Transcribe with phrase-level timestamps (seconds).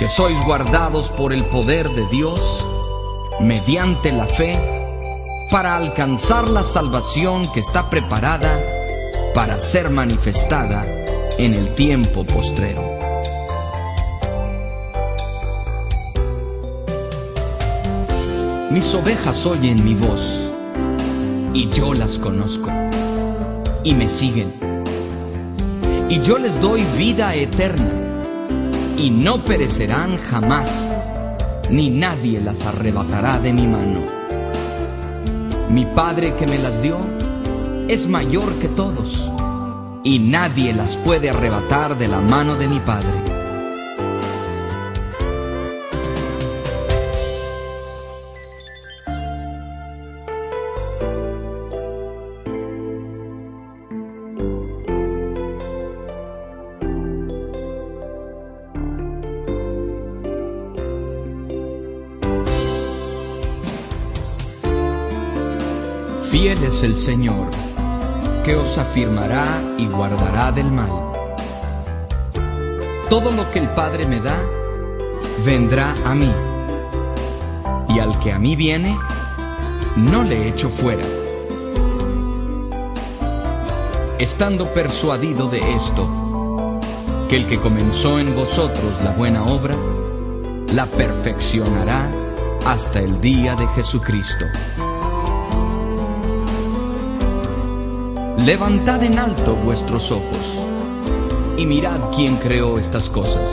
[0.00, 2.64] que sois guardados por el poder de Dios
[3.38, 4.58] mediante la fe
[5.50, 8.58] para alcanzar la salvación que está preparada
[9.34, 10.86] para ser manifestada
[11.36, 12.82] en el tiempo postrero.
[18.70, 20.40] Mis ovejas oyen mi voz
[21.52, 22.70] y yo las conozco
[23.84, 24.50] y me siguen
[26.08, 27.99] y yo les doy vida eterna
[29.00, 30.68] y no perecerán jamás,
[31.70, 34.00] ni nadie las arrebatará de mi mano.
[35.70, 36.98] Mi Padre que me las dio
[37.88, 39.30] es mayor que todos,
[40.04, 43.29] y nadie las puede arrebatar de la mano de mi Padre.
[66.30, 67.48] Fiel es el Señor,
[68.44, 69.44] que os afirmará
[69.76, 71.10] y guardará del mal.
[73.08, 74.40] Todo lo que el Padre me da,
[75.44, 76.32] vendrá a mí.
[77.88, 78.96] Y al que a mí viene,
[79.96, 81.02] no le echo fuera.
[84.20, 86.78] Estando persuadido de esto,
[87.28, 89.74] que el que comenzó en vosotros la buena obra,
[90.74, 92.08] la perfeccionará
[92.64, 94.44] hasta el día de Jesucristo.
[98.44, 100.38] Levantad en alto vuestros ojos
[101.58, 103.50] y mirad quién creó estas cosas.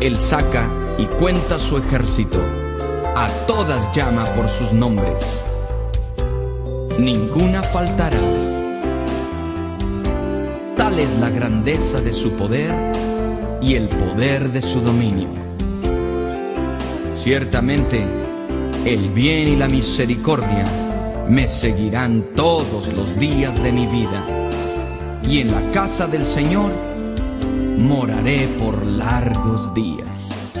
[0.00, 0.68] Él saca
[0.98, 2.40] y cuenta su ejército,
[3.14, 5.44] a todas llama por sus nombres.
[6.98, 8.18] Ninguna faltará.
[10.76, 12.74] Tal es la grandeza de su poder
[13.62, 15.28] y el poder de su dominio.
[17.14, 18.04] Ciertamente,
[18.84, 20.64] el bien y la misericordia
[21.28, 24.24] me seguirán todos los días de mi vida,
[25.28, 26.70] y en la casa del Señor
[27.78, 30.52] moraré por largos días.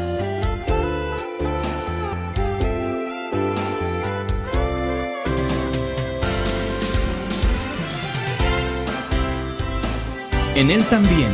[10.54, 11.30] En él también,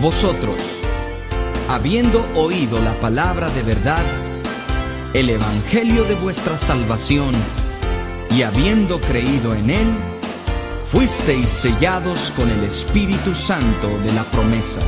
[0.00, 0.60] vosotros,
[1.68, 4.04] habiendo oído la palabra de verdad,
[5.12, 7.32] el evangelio de vuestra salvación,
[8.30, 9.88] y habiendo creído en Él,
[10.90, 14.80] fuisteis sellados con el Espíritu Santo de la promesa.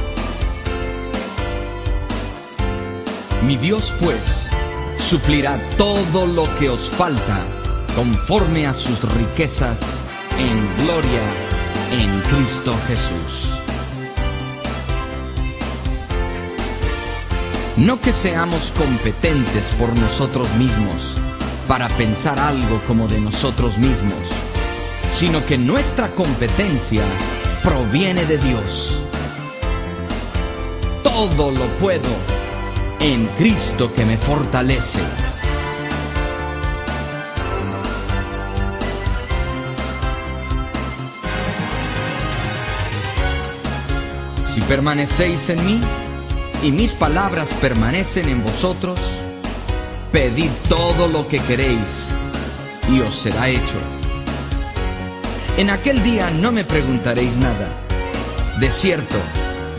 [3.47, 4.51] Mi Dios pues
[4.99, 7.45] suplirá todo lo que os falta
[7.97, 9.99] conforme a sus riquezas
[10.39, 11.23] en gloria
[11.93, 13.51] en Cristo Jesús.
[17.77, 21.17] No que seamos competentes por nosotros mismos,
[21.71, 24.27] para pensar algo como de nosotros mismos,
[25.09, 27.05] sino que nuestra competencia
[27.63, 29.01] proviene de Dios.
[31.05, 32.11] Todo lo puedo
[32.99, 34.99] en Cristo que me fortalece.
[44.53, 45.81] Si permanecéis en mí
[46.65, 48.99] y mis palabras permanecen en vosotros,
[50.13, 52.09] Pedid todo lo que queréis
[52.89, 53.79] y os será hecho.
[55.57, 57.69] En aquel día no me preguntaréis nada.
[58.59, 59.15] De cierto,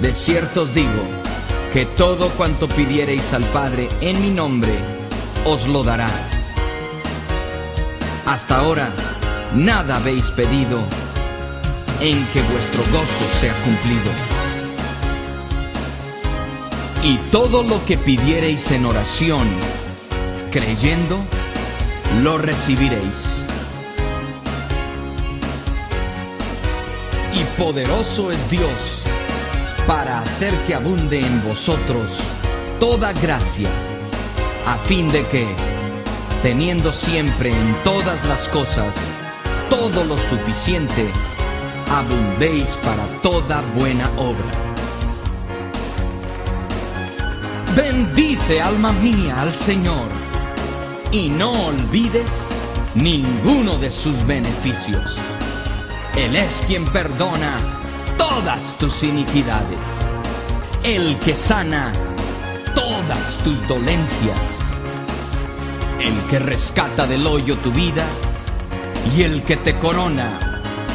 [0.01, 1.03] de cierto os digo,
[1.73, 4.71] que todo cuanto pidiereis al Padre en mi nombre,
[5.43, 6.09] os lo dará.
[8.25, 8.89] Hasta ahora,
[9.53, 10.79] nada habéis pedido
[11.99, 14.11] en que vuestro gozo sea cumplido.
[17.03, 19.49] Y todo lo que pidiereis en oración,
[20.51, 21.17] creyendo,
[22.21, 23.47] lo recibiréis.
[27.33, 28.69] Y poderoso es Dios
[29.87, 32.05] para hacer que abunde en vosotros
[32.79, 33.69] toda gracia,
[34.67, 35.47] a fin de que,
[36.43, 38.93] teniendo siempre en todas las cosas
[39.69, 41.07] todo lo suficiente,
[41.89, 44.71] abundéis para toda buena obra
[47.75, 50.20] Bendice alma mía al Señor
[51.11, 52.31] y no olvides
[52.95, 55.17] ninguno de sus beneficios.
[56.15, 57.57] Él es quien perdona
[58.17, 59.79] todas tus iniquidades,
[60.83, 61.91] el que sana
[62.75, 64.39] todas tus dolencias,
[65.99, 68.05] el que rescata del hoyo tu vida
[69.15, 70.29] y el que te corona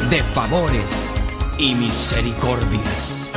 [0.09, 1.13] de favores
[1.59, 3.31] y misericordias.